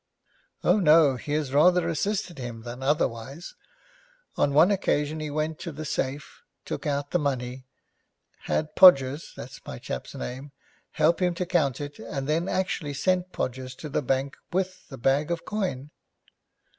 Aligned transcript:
'Oh 0.63 0.79
no, 0.79 1.15
he 1.15 1.33
has 1.33 1.53
rather 1.53 1.87
assisted 1.87 2.39
him 2.39 2.63
than 2.63 2.81
otherwise. 2.81 3.53
On 4.35 4.51
one 4.51 4.71
occasion 4.71 5.19
he 5.19 5.29
went 5.29 5.59
to 5.59 5.71
the 5.71 5.85
safe, 5.85 6.41
took 6.65 6.87
out 6.87 7.11
the 7.11 7.19
money, 7.19 7.67
had 8.45 8.75
Podgers 8.75 9.31
that's 9.37 9.63
my 9.63 9.77
chap's 9.77 10.15
name 10.15 10.53
help 10.93 11.21
him 11.21 11.35
to 11.35 11.45
count 11.45 11.79
it, 11.79 11.99
and 11.99 12.27
then 12.27 12.49
actually 12.49 12.95
sent 12.95 13.31
Podgers 13.31 13.75
to 13.75 13.89
the 13.89 14.01
bank 14.01 14.37
with 14.51 14.87
the 14.89 14.97
bag 14.97 15.29
of 15.29 15.45
coin.' 15.45 15.91